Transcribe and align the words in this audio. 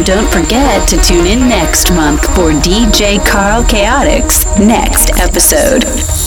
And 0.00 0.06
don't 0.06 0.32
forget 0.32 0.88
to 0.88 0.96
tune 1.02 1.26
in 1.26 1.40
next 1.40 1.90
month 1.90 2.22
for 2.34 2.52
DJ 2.52 3.18
Carl 3.26 3.62
Chaotics' 3.62 4.46
next 4.66 5.18
episode. 5.20 6.19